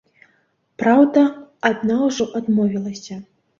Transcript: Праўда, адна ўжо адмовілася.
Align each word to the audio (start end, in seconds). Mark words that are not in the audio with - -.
Праўда, 0.83 1.21
адна 1.71 2.01
ўжо 2.07 2.29
адмовілася. 2.43 3.23